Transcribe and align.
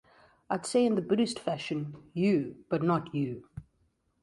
I'd 0.49 0.65
say 0.65 0.83
in 0.83 0.95
the 0.95 1.01
Buddhist 1.03 1.37
fashion 1.37 1.95
You, 2.15 2.65
but 2.69 2.81
not 2.81 3.13
you 3.13 3.47